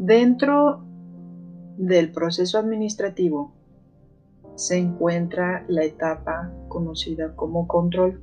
[0.00, 0.84] Dentro
[1.76, 3.52] del proceso administrativo
[4.54, 8.20] se encuentra la etapa conocida como control.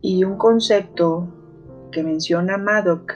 [0.00, 1.34] Y un concepto
[1.90, 3.12] que menciona Maddock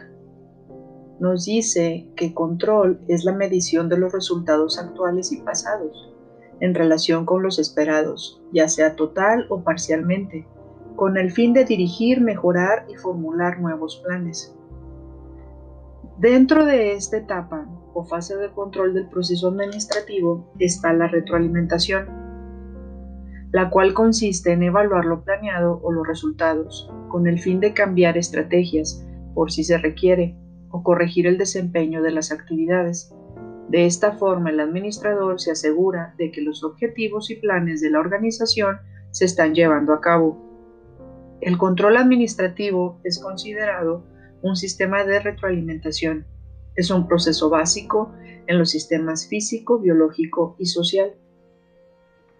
[1.21, 6.13] nos dice que control es la medición de los resultados actuales y pasados
[6.59, 10.49] en relación con los esperados, ya sea total o parcialmente,
[10.97, 14.58] con el fin de dirigir, mejorar y formular nuevos planes.
[16.19, 17.65] Dentro de esta etapa
[17.95, 22.09] o fase de control del proceso administrativo está la retroalimentación,
[23.53, 28.19] la cual consiste en evaluar lo planeado o los resultados, con el fin de cambiar
[28.19, 30.37] estrategias por si se requiere
[30.71, 33.15] o corregir el desempeño de las actividades.
[33.69, 38.01] De esta forma, el administrador se asegura de que los objetivos y planes de la
[38.01, 38.79] organización
[39.13, 40.37] se están llevando a cabo.
[41.41, 46.27] El control administrativo es considerado un sistema de retroalimentación.
[46.77, 48.13] Es un proceso básico
[48.47, 51.13] en los sistemas físico, biológico y social.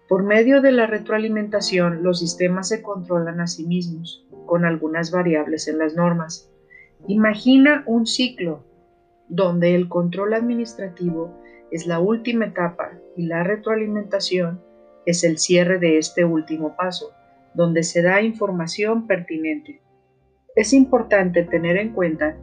[0.07, 5.67] Por medio de la retroalimentación, los sistemas se controlan a sí mismos, con algunas variables
[5.67, 6.49] en las normas.
[7.07, 8.63] Imagina un ciclo
[9.27, 11.39] donde el control administrativo
[11.71, 14.61] es la última etapa y la retroalimentación
[15.05, 17.11] es el cierre de este último paso,
[17.53, 19.81] donde se da información pertinente.
[20.59, 22.35] Es importante tener en cuenta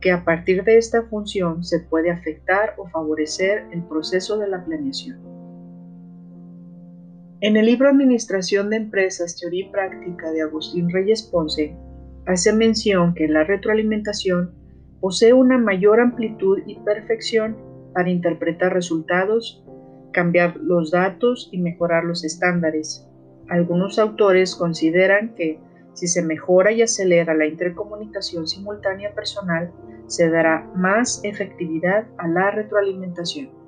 [0.00, 4.64] que a partir de esta función se puede afectar o favorecer el proceso de la
[4.64, 5.20] planeación.
[7.40, 11.76] En el libro Administración de Empresas, Teoría y Práctica de Agustín Reyes Ponce,
[12.26, 14.50] hace mención que la retroalimentación
[15.00, 17.56] posee una mayor amplitud y perfección
[17.94, 19.64] para interpretar resultados,
[20.10, 23.08] cambiar los datos y mejorar los estándares.
[23.48, 25.60] Algunos autores consideran que
[25.94, 29.72] si se mejora y acelera la intercomunicación simultánea personal,
[30.06, 33.59] se dará más efectividad a la retroalimentación.